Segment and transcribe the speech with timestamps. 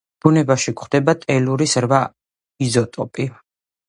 [0.25, 1.99] ბუნებაში გვხვდება ტელურის რვა
[2.69, 3.27] იზოტოპი.